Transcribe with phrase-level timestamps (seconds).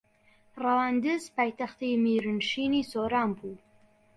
[0.63, 3.53] ڕەواندز پایتەختی میرنشینی سۆران بوو